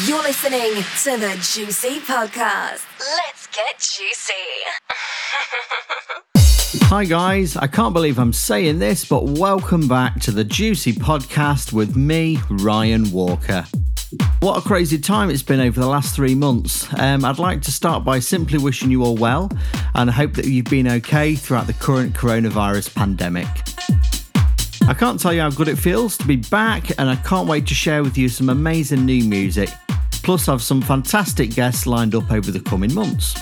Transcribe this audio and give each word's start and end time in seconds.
You're 0.00 0.22
listening 0.22 0.72
to 1.02 1.18
the 1.18 1.36
Juicy 1.42 2.00
Podcast. 2.00 2.86
Let's 2.98 3.46
get 3.48 3.78
juicy. 3.78 4.32
Hi, 6.88 7.04
guys. 7.04 7.58
I 7.58 7.66
can't 7.66 7.92
believe 7.92 8.18
I'm 8.18 8.32
saying 8.32 8.78
this, 8.78 9.04
but 9.04 9.24
welcome 9.24 9.88
back 9.88 10.18
to 10.20 10.30
the 10.30 10.44
Juicy 10.44 10.94
Podcast 10.94 11.74
with 11.74 11.94
me, 11.94 12.38
Ryan 12.48 13.12
Walker. 13.12 13.66
What 14.40 14.56
a 14.56 14.62
crazy 14.62 14.98
time 14.98 15.28
it's 15.28 15.42
been 15.42 15.60
over 15.60 15.78
the 15.78 15.86
last 15.86 16.16
three 16.16 16.34
months. 16.34 16.90
Um, 16.98 17.22
I'd 17.22 17.38
like 17.38 17.60
to 17.62 17.70
start 17.70 18.02
by 18.02 18.18
simply 18.18 18.58
wishing 18.58 18.90
you 18.90 19.04
all 19.04 19.16
well 19.16 19.50
and 19.94 20.08
I 20.08 20.12
hope 20.14 20.32
that 20.34 20.46
you've 20.46 20.64
been 20.64 20.88
okay 20.88 21.34
throughout 21.34 21.66
the 21.66 21.74
current 21.74 22.14
coronavirus 22.14 22.94
pandemic. 22.94 23.46
I 24.88 24.94
can't 24.94 25.18
tell 25.18 25.32
you 25.32 25.40
how 25.40 25.50
good 25.50 25.68
it 25.68 25.76
feels 25.76 26.16
to 26.18 26.26
be 26.26 26.36
back, 26.36 26.90
and 26.98 27.08
I 27.08 27.16
can't 27.16 27.48
wait 27.48 27.66
to 27.68 27.74
share 27.74 28.02
with 28.02 28.18
you 28.18 28.28
some 28.28 28.48
amazing 28.48 29.06
new 29.06 29.24
music. 29.24 29.68
Plus, 30.22 30.48
I've 30.48 30.62
some 30.62 30.82
fantastic 30.82 31.50
guests 31.50 31.86
lined 31.86 32.14
up 32.14 32.30
over 32.32 32.50
the 32.50 32.60
coming 32.60 32.92
months. 32.92 33.40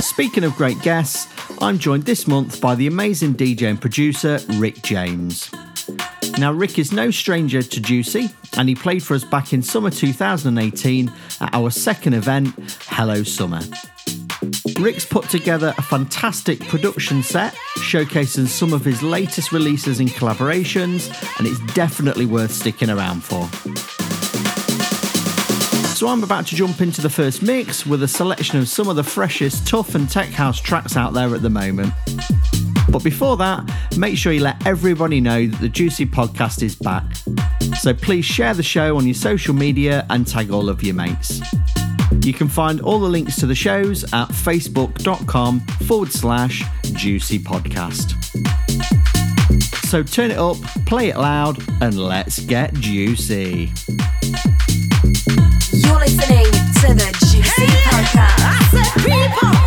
Speaking 0.00 0.44
of 0.44 0.54
great 0.56 0.80
guests, 0.82 1.26
I'm 1.60 1.78
joined 1.78 2.04
this 2.04 2.26
month 2.26 2.60
by 2.60 2.74
the 2.74 2.86
amazing 2.86 3.34
DJ 3.34 3.70
and 3.70 3.80
producer 3.80 4.38
Rick 4.54 4.82
James. 4.82 5.50
Now, 6.38 6.52
Rick 6.52 6.78
is 6.78 6.92
no 6.92 7.10
stranger 7.10 7.62
to 7.62 7.80
Juicy, 7.80 8.30
and 8.56 8.68
he 8.68 8.74
played 8.74 9.02
for 9.02 9.14
us 9.14 9.24
back 9.24 9.52
in 9.52 9.62
summer 9.62 9.90
2018 9.90 11.12
at 11.40 11.54
our 11.54 11.70
second 11.70 12.12
event, 12.14 12.54
Hello 12.88 13.22
Summer. 13.22 13.60
Rick's 14.78 15.04
put 15.04 15.28
together 15.28 15.74
a 15.78 15.82
fantastic 15.82 16.60
production 16.60 17.22
set 17.22 17.54
showcasing 17.78 18.46
some 18.46 18.72
of 18.72 18.84
his 18.84 19.02
latest 19.02 19.52
releases 19.52 20.00
and 20.00 20.08
collaborations, 20.08 21.08
and 21.38 21.46
it's 21.46 21.60
definitely 21.74 22.26
worth 22.26 22.52
sticking 22.52 22.90
around 22.90 23.22
for. 23.22 23.48
So 25.94 26.08
I'm 26.08 26.22
about 26.22 26.46
to 26.48 26.56
jump 26.56 26.80
into 26.80 27.00
the 27.00 27.10
first 27.10 27.42
mix 27.42 27.86
with 27.86 28.02
a 28.02 28.08
selection 28.08 28.58
of 28.58 28.68
some 28.68 28.88
of 28.88 28.96
the 28.96 29.04
freshest 29.04 29.66
tough 29.66 29.94
and 29.94 30.08
tech 30.08 30.30
house 30.30 30.60
tracks 30.60 30.96
out 30.96 31.12
there 31.12 31.34
at 31.34 31.42
the 31.42 31.50
moment. 31.50 31.92
But 32.88 33.04
before 33.04 33.36
that, 33.38 33.64
make 33.96 34.16
sure 34.16 34.32
you 34.32 34.42
let 34.42 34.66
everybody 34.66 35.20
know 35.20 35.46
that 35.46 35.60
the 35.60 35.68
Juicy 35.68 36.06
Podcast 36.06 36.62
is 36.62 36.74
back. 36.74 37.04
So 37.80 37.94
please 37.94 38.24
share 38.24 38.54
the 38.54 38.62
show 38.62 38.96
on 38.96 39.06
your 39.06 39.14
social 39.14 39.54
media 39.54 40.06
and 40.10 40.26
tag 40.26 40.50
all 40.50 40.68
of 40.68 40.82
your 40.82 40.94
mates. 40.94 41.40
You 42.20 42.32
can 42.32 42.48
find 42.48 42.80
all 42.80 42.98
the 43.00 43.08
links 43.08 43.36
to 43.36 43.46
the 43.46 43.54
shows 43.54 44.04
at 44.12 44.28
facebook.com 44.28 45.60
forward 45.60 46.12
slash 46.12 46.62
juicy 46.92 47.38
podcast. 47.38 48.14
So 49.86 50.02
turn 50.02 50.30
it 50.30 50.38
up, 50.38 50.56
play 50.86 51.08
it 51.08 51.16
loud, 51.16 51.58
and 51.82 51.98
let's 51.98 52.38
get 52.40 52.74
juicy. 52.74 53.72
You're 55.72 55.98
listening 55.98 56.46
to 56.80 56.94
the 56.94 57.10
Juicy 57.30 57.66
Podcast. 57.66 59.61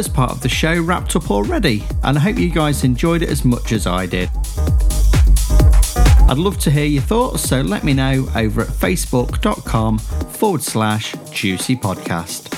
First 0.00 0.14
part 0.14 0.30
of 0.30 0.40
the 0.40 0.48
show 0.48 0.80
wrapped 0.80 1.14
up 1.14 1.30
already, 1.30 1.84
and 2.04 2.16
I 2.16 2.20
hope 2.22 2.38
you 2.38 2.48
guys 2.48 2.84
enjoyed 2.84 3.20
it 3.20 3.28
as 3.28 3.44
much 3.44 3.72
as 3.72 3.86
I 3.86 4.06
did. 4.06 4.30
I'd 6.26 6.38
love 6.38 6.56
to 6.60 6.70
hear 6.70 6.86
your 6.86 7.02
thoughts, 7.02 7.42
so 7.42 7.60
let 7.60 7.84
me 7.84 7.92
know 7.92 8.26
over 8.34 8.62
at 8.62 8.68
facebook.com 8.68 9.98
forward 9.98 10.62
slash 10.62 11.14
juicy 11.30 11.76
podcast. 11.76 12.49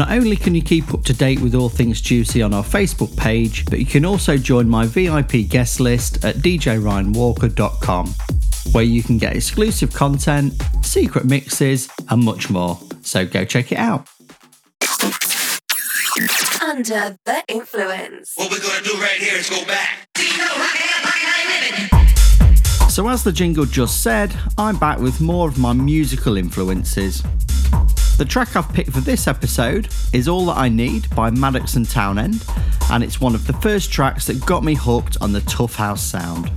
Not 0.00 0.12
only 0.12 0.34
can 0.34 0.54
you 0.54 0.62
keep 0.62 0.94
up 0.94 1.04
to 1.04 1.12
date 1.12 1.40
with 1.40 1.54
all 1.54 1.68
things 1.68 2.00
juicy 2.00 2.40
on 2.40 2.54
our 2.54 2.64
Facebook 2.64 3.14
page, 3.18 3.66
but 3.66 3.78
you 3.78 3.84
can 3.84 4.06
also 4.06 4.38
join 4.38 4.66
my 4.66 4.86
VIP 4.86 5.46
guest 5.46 5.78
list 5.78 6.24
at 6.24 6.36
djryanwalker.com, 6.36 8.14
where 8.72 8.82
you 8.82 9.02
can 9.02 9.18
get 9.18 9.36
exclusive 9.36 9.92
content, 9.92 10.54
secret 10.80 11.26
mixes, 11.26 11.90
and 12.08 12.24
much 12.24 12.48
more. 12.48 12.78
So 13.02 13.26
go 13.26 13.44
check 13.44 13.72
it 13.72 13.78
out. 13.78 14.08
Under 16.62 17.18
the 17.26 17.44
influence. 17.48 18.32
What 18.36 18.50
we're 18.50 18.58
gonna 18.58 18.82
do 18.82 18.94
right 18.94 19.20
here 19.20 19.36
is 19.36 19.50
go 19.50 19.62
back. 19.66 20.08
So, 22.88 23.06
as 23.06 23.22
the 23.22 23.32
jingle 23.32 23.66
just 23.66 24.02
said, 24.02 24.34
I'm 24.56 24.78
back 24.78 24.98
with 24.98 25.20
more 25.20 25.46
of 25.46 25.58
my 25.58 25.74
musical 25.74 26.38
influences. 26.38 27.22
The 28.20 28.26
track 28.26 28.54
I've 28.54 28.70
picked 28.74 28.92
for 28.92 29.00
this 29.00 29.26
episode 29.26 29.88
is 30.12 30.28
All 30.28 30.44
That 30.44 30.58
I 30.58 30.68
Need 30.68 31.08
by 31.16 31.30
Maddox 31.30 31.76
and 31.76 31.88
Townend, 31.88 32.44
and 32.90 33.02
it's 33.02 33.18
one 33.18 33.34
of 33.34 33.46
the 33.46 33.54
first 33.54 33.90
tracks 33.90 34.26
that 34.26 34.44
got 34.44 34.62
me 34.62 34.74
hooked 34.74 35.16
on 35.22 35.32
the 35.32 35.40
tough 35.40 35.74
house 35.74 36.02
sound. 36.02 36.50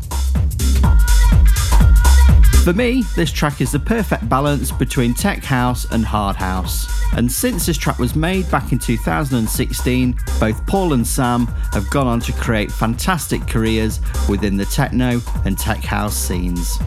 For 2.65 2.73
me, 2.73 3.03
this 3.15 3.31
track 3.31 3.61
is 3.61 3.71
the 3.71 3.79
perfect 3.79 4.27
balance 4.27 4.71
between 4.71 5.13
tech 5.13 5.41
house 5.41 5.89
and 5.89 6.03
hard 6.03 6.35
house. 6.35 6.85
And 7.13 7.31
since 7.31 7.65
this 7.65 7.77
track 7.77 7.97
was 7.97 8.13
made 8.13 8.51
back 8.51 8.73
in 8.73 8.79
2016, 8.79 10.17
both 10.41 10.67
Paul 10.67 10.91
and 10.91 11.07
Sam 11.07 11.45
have 11.71 11.89
gone 11.89 12.07
on 12.07 12.19
to 12.19 12.33
create 12.33 12.73
fantastic 12.73 13.47
careers 13.47 14.01
within 14.27 14.57
the 14.57 14.65
techno 14.65 15.21
and 15.45 15.57
tech 15.57 15.81
house 15.81 16.17
scenes. 16.17 16.77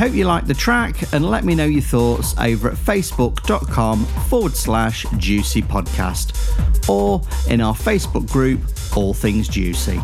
Hope 0.00 0.14
you 0.14 0.24
like 0.24 0.46
the 0.46 0.54
track 0.54 1.12
and 1.12 1.30
let 1.30 1.44
me 1.44 1.54
know 1.54 1.66
your 1.66 1.82
thoughts 1.82 2.34
over 2.38 2.70
at 2.70 2.74
facebook.com 2.74 4.02
forward 4.30 4.56
slash 4.56 5.04
juicy 5.18 5.60
podcast 5.60 6.88
or 6.88 7.20
in 7.52 7.60
our 7.60 7.74
Facebook 7.74 8.26
group, 8.32 8.62
All 8.96 9.12
Things 9.12 9.46
Juicy. 9.46 10.00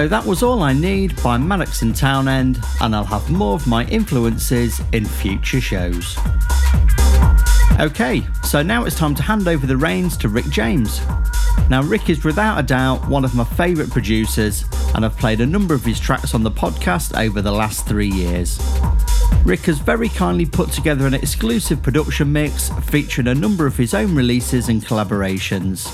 So 0.00 0.08
that 0.08 0.24
was 0.24 0.42
all 0.42 0.62
I 0.62 0.72
need 0.72 1.22
by 1.22 1.36
Maddox 1.36 1.82
and 1.82 1.94
Townend, 1.94 2.58
and 2.80 2.96
I'll 2.96 3.04
have 3.04 3.30
more 3.30 3.52
of 3.52 3.66
my 3.66 3.84
influences 3.88 4.80
in 4.94 5.04
future 5.04 5.60
shows. 5.60 6.16
Okay, 7.78 8.26
so 8.42 8.62
now 8.62 8.86
it's 8.86 8.96
time 8.96 9.14
to 9.16 9.22
hand 9.22 9.46
over 9.46 9.66
the 9.66 9.76
reins 9.76 10.16
to 10.16 10.30
Rick 10.30 10.46
James. 10.46 11.02
Now, 11.68 11.82
Rick 11.82 12.08
is 12.08 12.24
without 12.24 12.58
a 12.58 12.62
doubt 12.62 13.06
one 13.08 13.26
of 13.26 13.34
my 13.34 13.44
favourite 13.44 13.90
producers, 13.90 14.64
and 14.94 15.04
I've 15.04 15.18
played 15.18 15.42
a 15.42 15.46
number 15.46 15.74
of 15.74 15.84
his 15.84 16.00
tracks 16.00 16.34
on 16.34 16.44
the 16.44 16.50
podcast 16.50 17.22
over 17.22 17.42
the 17.42 17.52
last 17.52 17.86
three 17.86 18.10
years. 18.10 18.58
Rick 19.44 19.66
has 19.66 19.80
very 19.80 20.08
kindly 20.08 20.46
put 20.46 20.72
together 20.72 21.06
an 21.06 21.12
exclusive 21.12 21.82
production 21.82 22.32
mix 22.32 22.70
featuring 22.86 23.28
a 23.28 23.34
number 23.34 23.66
of 23.66 23.76
his 23.76 23.92
own 23.92 24.14
releases 24.14 24.70
and 24.70 24.82
collaborations. 24.82 25.86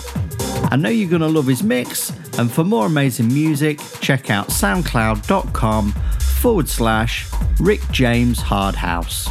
I 0.70 0.76
know 0.76 0.90
you're 0.90 1.10
going 1.10 1.22
to 1.22 1.28
love 1.28 1.48
his 1.48 1.64
mix, 1.64 2.12
and 2.38 2.52
for 2.52 2.64
more 2.64 2.86
amazing 2.86 3.28
music, 3.28 3.80
check 4.00 4.30
out 4.30 4.48
soundcloud.com 4.48 5.92
forward 6.40 6.68
slash 6.68 7.26
Rick 7.58 7.80
James 7.90 8.38
Hardhouse. 8.38 9.28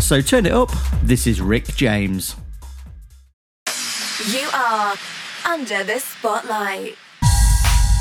So 0.00 0.20
turn 0.20 0.46
it 0.46 0.52
up. 0.52 0.70
This 1.02 1.26
is 1.26 1.40
Rick 1.40 1.66
James. 1.76 2.36
You 4.26 4.48
are 4.54 4.94
under 5.46 5.84
the 5.84 5.98
spotlight. 5.98 6.96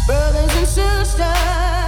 Brothers 0.08 0.56
and 0.56 0.68
sisters. 0.68 1.81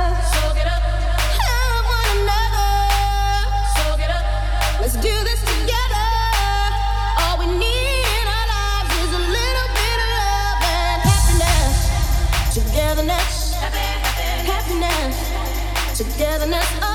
Togetherness, 15.96 16.66
oh, 16.82 16.88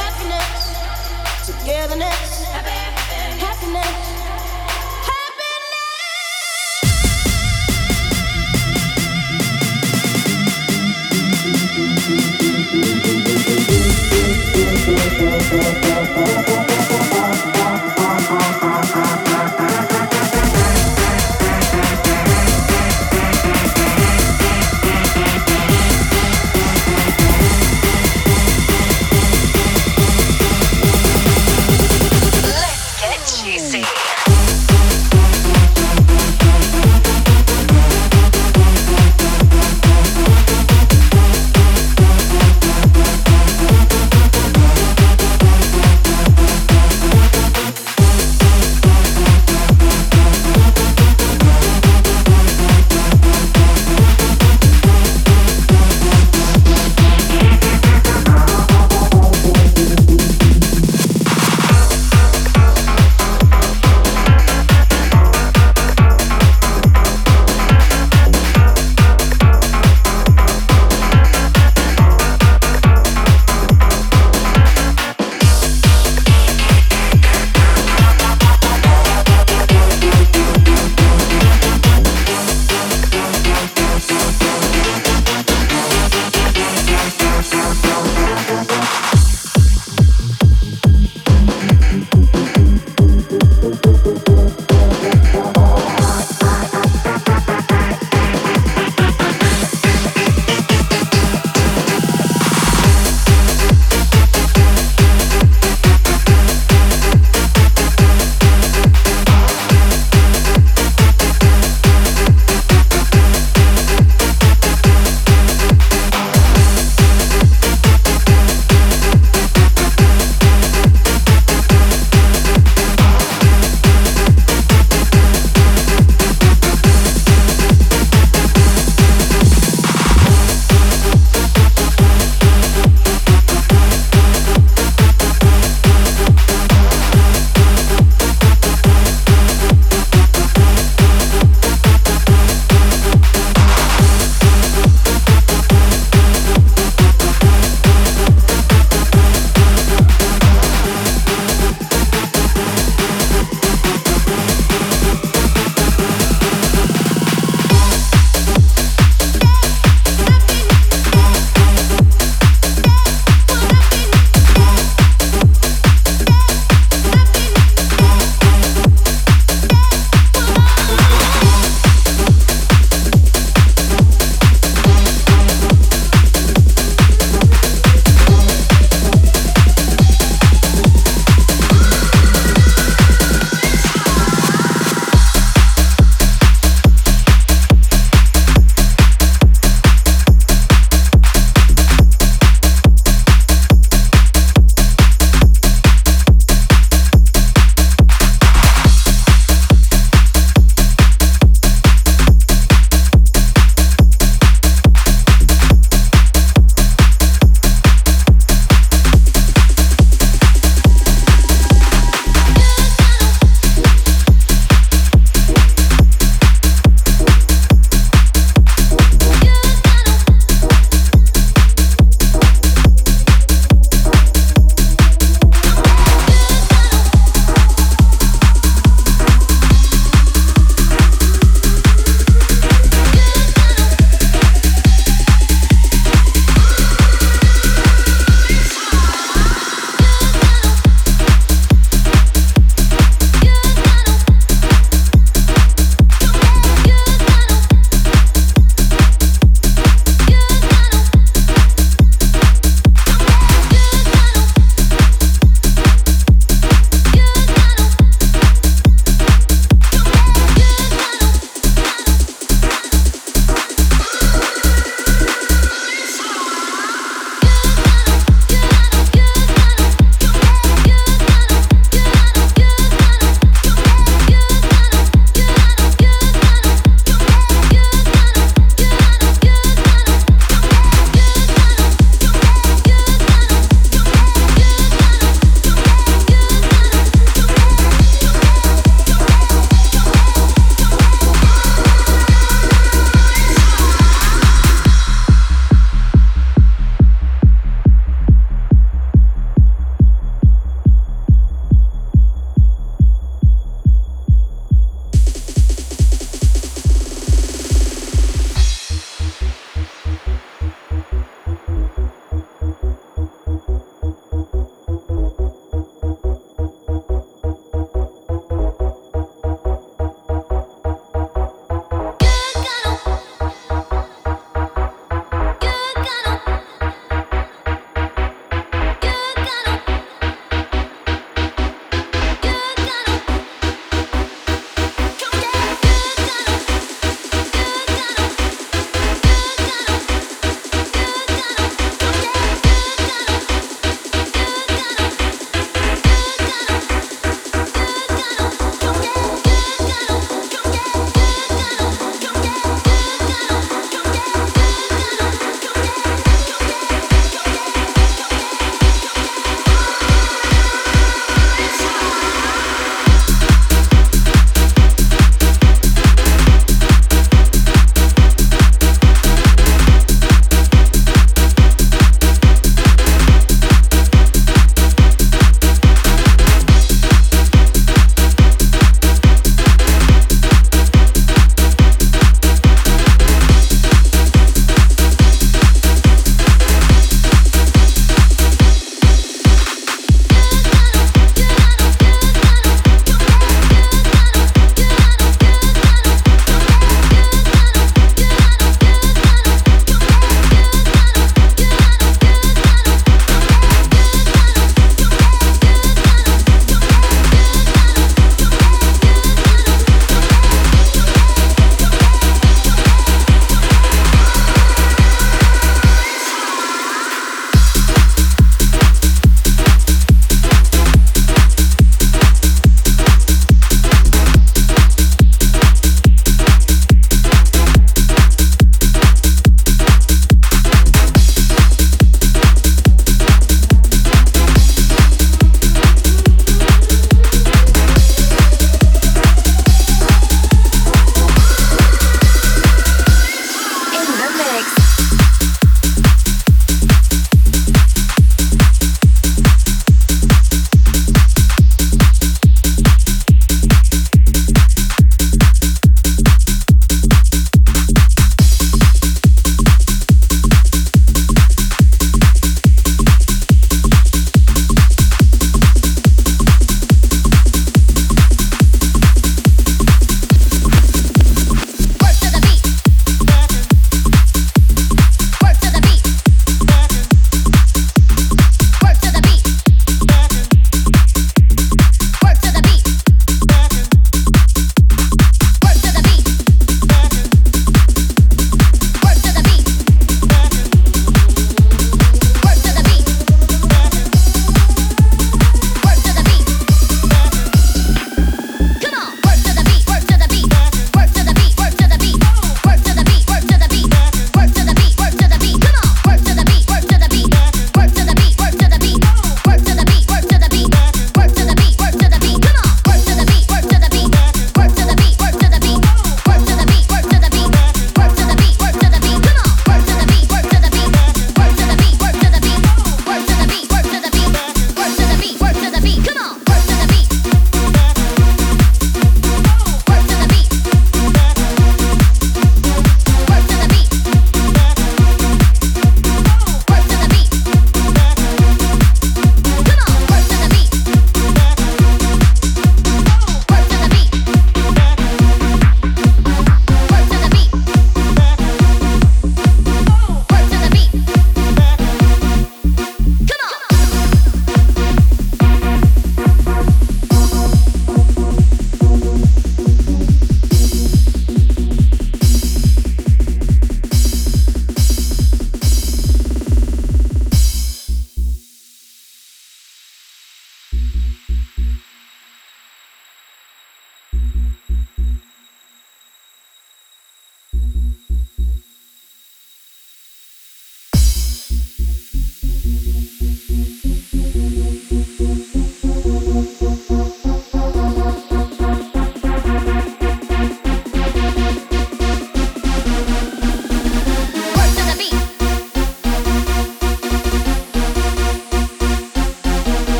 happiness. 0.00 1.46
Togetherness, 1.46 2.44
happiness. 2.46 2.98
happiness. 3.38 4.20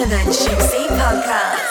to 0.00 0.06
the 0.06 0.24
Juicy 0.24 0.86
Podcast. 0.96 1.69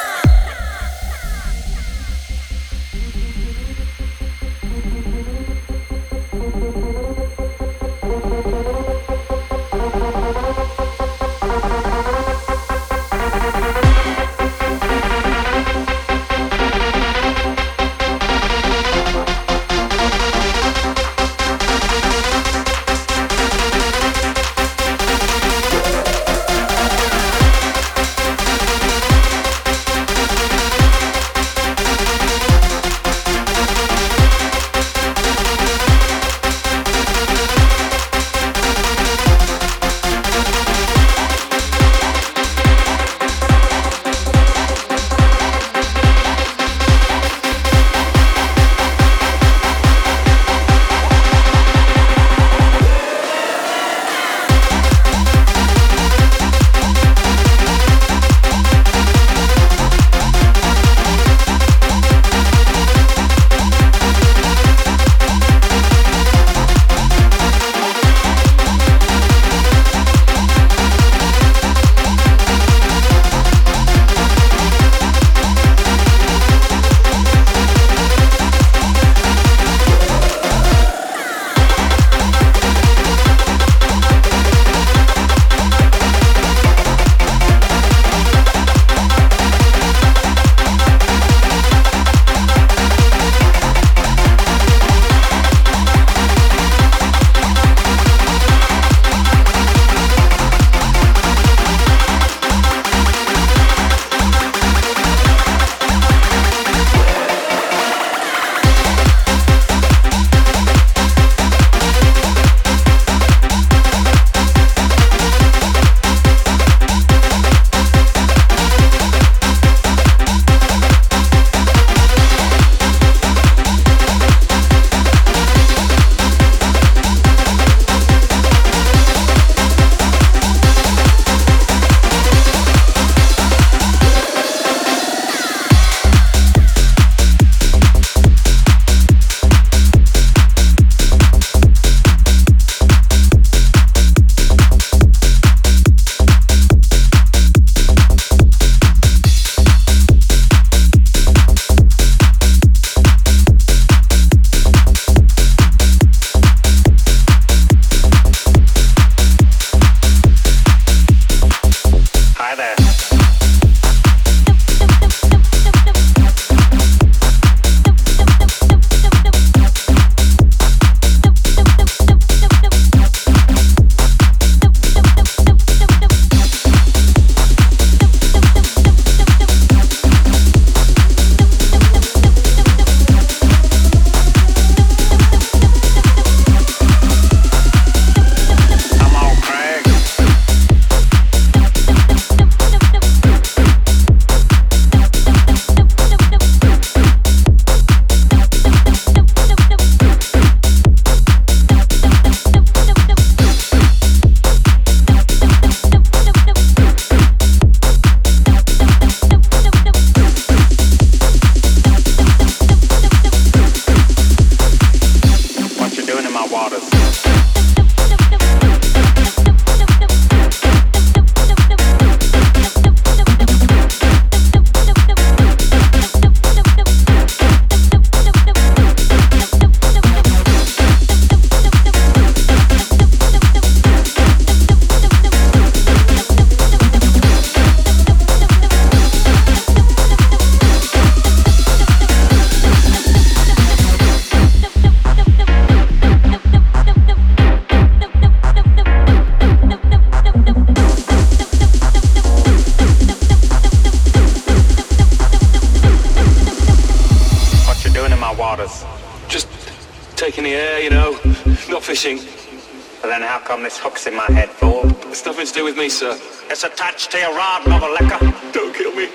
Mesa. 265.89 266.19
It's 266.51 266.63
attached 266.63 267.09
to 267.09 267.17
your 267.17 267.35
rod, 267.35 267.67
mother 267.67 267.89
liquor. 267.89 268.19
Don't 268.51 268.75
kill 268.75 268.93
me. 268.93 269.09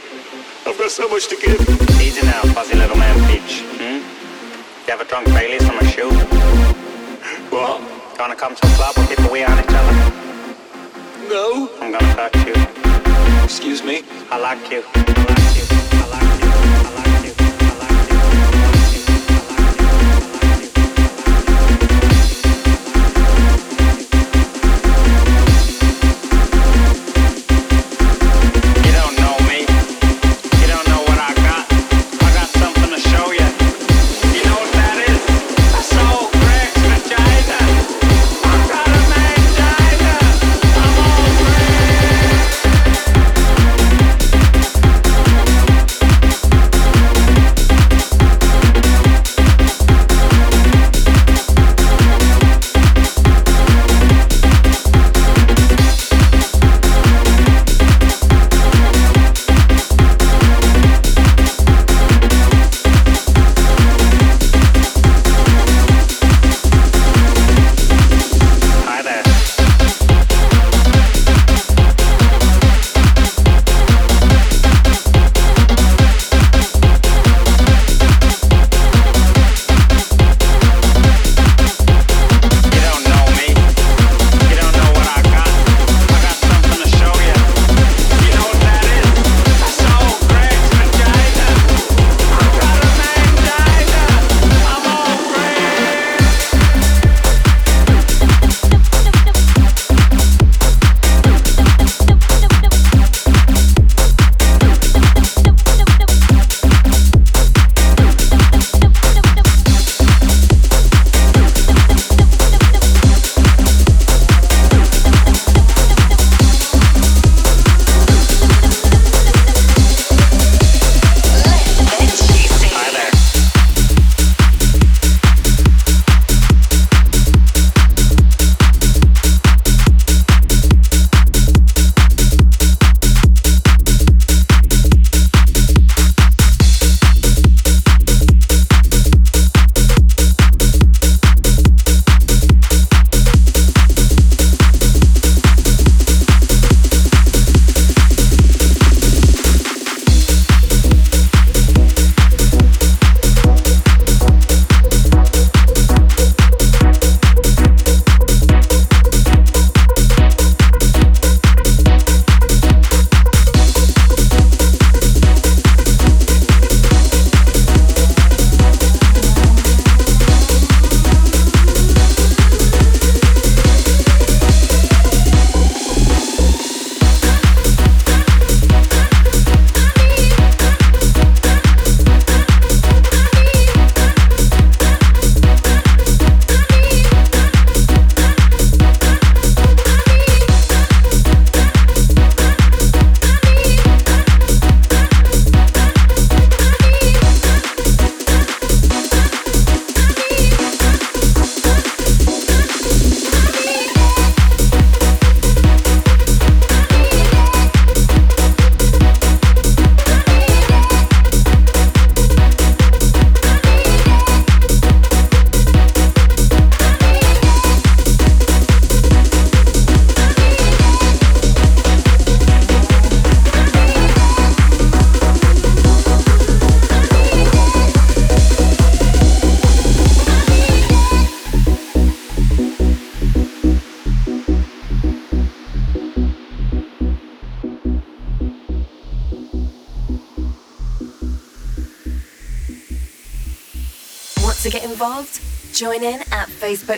I've 0.66 0.77
got 0.77 0.91
so 0.91 1.09
much 1.09 1.29
to 1.29 1.37
give. 1.37 1.61
Easy 2.01 2.27
now, 2.27 2.43
fuzzy 2.53 2.75
little 2.75 2.97
man 2.97 3.14
Peach. 3.31 3.62
Hmm? 3.79 4.03
You 4.85 4.93
ever 4.93 5.05
drunk 5.05 5.29
Bailey's 5.29 5.64
from 5.64 5.79
a 5.79 5.85
shoe? 5.85 6.11
What? 7.55 7.81
Gonna 8.18 8.35
come 8.35 8.57
to 8.57 8.66
a 8.66 8.70
club 8.70 8.97
with 8.97 9.09
people 9.09 9.31
wee 9.31 9.45
on 9.45 9.57
each 9.57 9.66
other? 9.68 9.95
No. 11.29 11.70
I'm 11.81 11.93
gonna 11.93 12.14
touch 12.16 12.35
you. 12.45 12.57
Excuse 13.45 13.85
me? 13.85 14.03
I 14.33 14.39
like 14.39 14.68
you. 14.72 15.04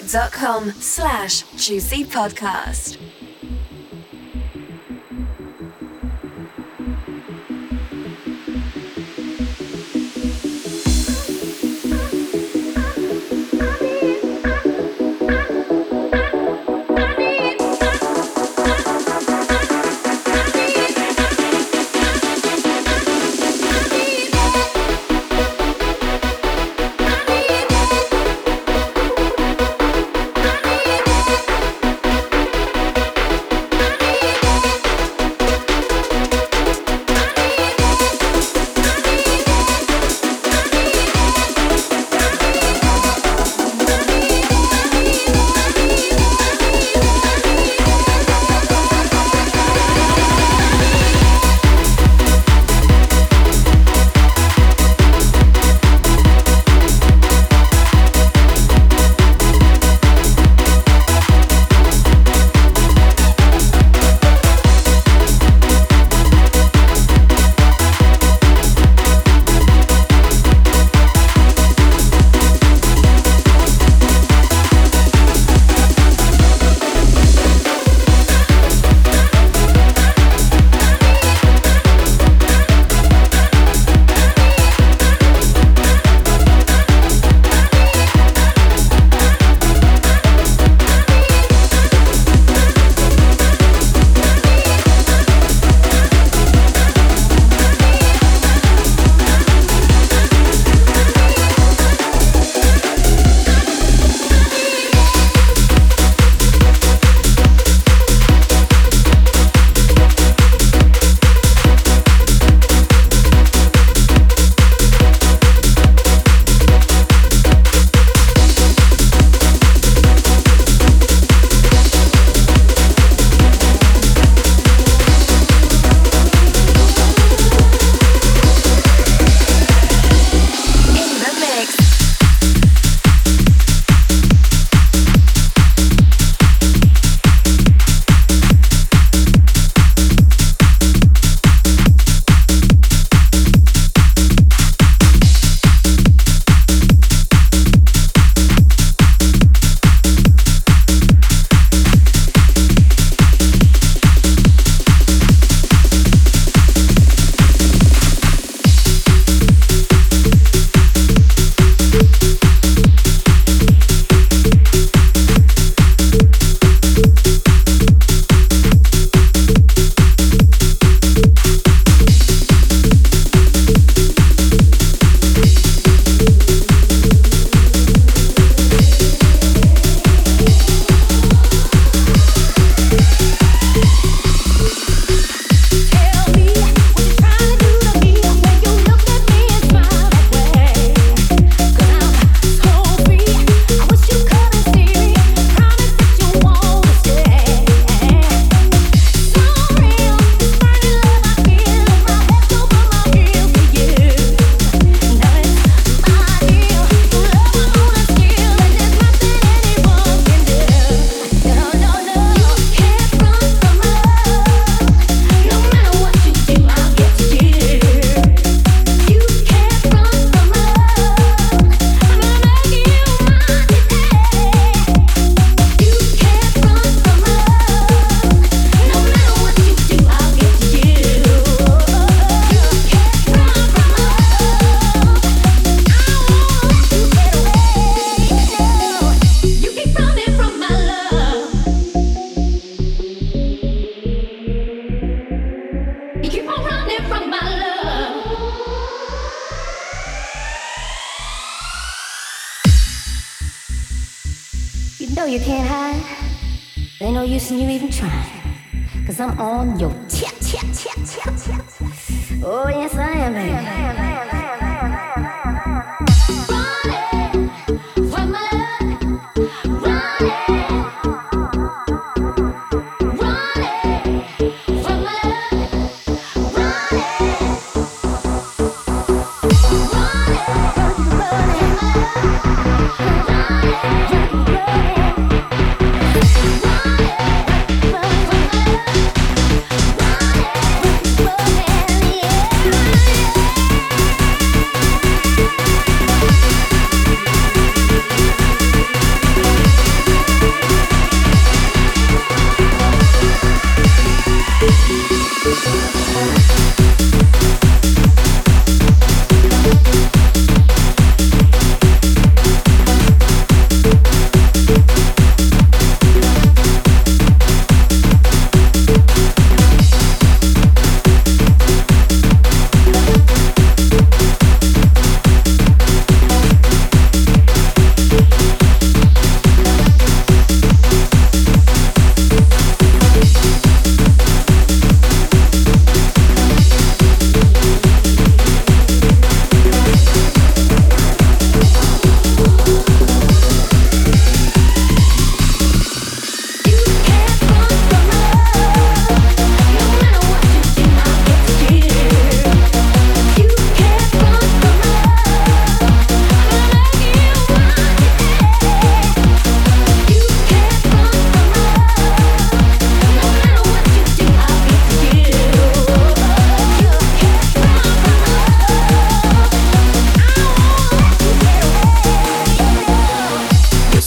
facebook.com 0.07 0.71
slash 0.81 1.43
juicy 1.57 2.05
podcast. 2.05 3.06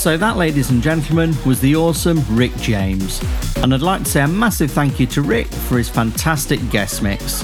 So, 0.10 0.18
that, 0.18 0.38
ladies 0.38 0.72
and 0.72 0.82
gentlemen, 0.82 1.36
was 1.46 1.62
the 1.62 1.76
awesome 1.76 2.24
Rick 2.36 2.56
James. 2.56 3.22
And 3.58 3.76
I'd 3.76 3.84
like 3.84 4.06
to 4.06 4.10
say 4.10 4.22
a 4.24 4.28
massive 4.28 4.72
thank 4.72 5.00
you 5.00 5.06
to 5.06 5.22
Rick 5.22 5.46
for 5.46 5.78
his 5.78 5.88
fantastic 5.88 6.68
guest 6.72 7.04
mix. 7.04 7.44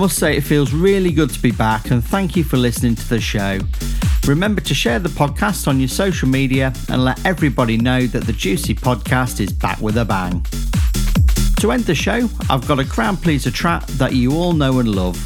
Must 0.00 0.16
say, 0.16 0.34
it 0.34 0.44
feels 0.44 0.72
really 0.72 1.12
good 1.12 1.28
to 1.28 1.38
be 1.42 1.50
back, 1.50 1.90
and 1.90 2.02
thank 2.02 2.34
you 2.34 2.42
for 2.42 2.56
listening 2.56 2.94
to 2.94 3.06
the 3.10 3.20
show. 3.20 3.58
Remember 4.26 4.62
to 4.62 4.72
share 4.72 4.98
the 4.98 5.10
podcast 5.10 5.68
on 5.68 5.78
your 5.78 5.90
social 5.90 6.26
media 6.26 6.72
and 6.88 7.04
let 7.04 7.22
everybody 7.26 7.76
know 7.76 8.06
that 8.06 8.24
the 8.24 8.32
Juicy 8.32 8.74
Podcast 8.74 9.40
is 9.40 9.52
back 9.52 9.78
with 9.82 9.98
a 9.98 10.06
bang. 10.06 10.42
To 11.60 11.72
end 11.72 11.84
the 11.84 11.94
show, 11.94 12.30
I've 12.48 12.66
got 12.66 12.78
a 12.78 12.84
crowd 12.86 13.20
pleaser 13.20 13.50
track 13.50 13.86
that 13.98 14.14
you 14.14 14.32
all 14.32 14.54
know 14.54 14.78
and 14.78 14.88
love. 14.88 15.18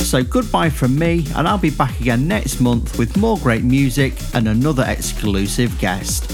So 0.00 0.24
goodbye 0.24 0.70
from 0.70 0.98
me, 0.98 1.24
and 1.36 1.46
I'll 1.46 1.56
be 1.56 1.70
back 1.70 2.00
again 2.00 2.26
next 2.26 2.60
month 2.60 2.98
with 2.98 3.16
more 3.16 3.38
great 3.38 3.62
music 3.62 4.14
and 4.34 4.48
another 4.48 4.84
exclusive 4.88 5.78
guest. 5.78 6.28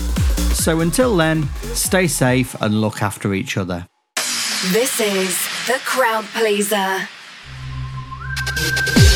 So 0.56 0.80
until 0.80 1.14
then, 1.14 1.46
stay 1.74 2.06
safe 2.06 2.54
and 2.62 2.80
look 2.80 3.02
after 3.02 3.34
each 3.34 3.58
other. 3.58 3.86
This 4.68 5.00
is 5.00 5.36
The 5.66 5.78
Crowd 5.84 6.24
Pleaser. 6.32 7.10
Time 8.58 9.07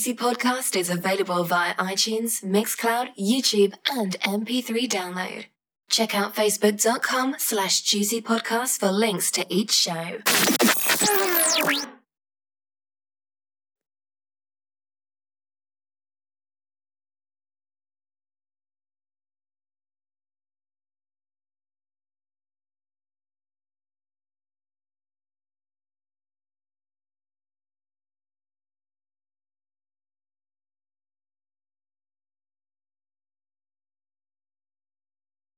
Juicy 0.00 0.14
Podcast 0.14 0.76
is 0.76 0.88
available 0.88 1.44
via 1.44 1.74
iTunes, 1.74 2.42
Mixcloud, 2.42 3.10
YouTube, 3.18 3.74
and 3.92 4.18
MP3 4.20 4.88
download. 4.88 5.44
Check 5.90 6.16
out 6.16 6.34
facebook.com 6.34 7.34
slash 7.36 7.82
juicy 7.82 8.22
podcast 8.22 8.80
for 8.80 8.90
links 8.90 9.30
to 9.32 9.44
each 9.50 9.72
show. 9.72 10.20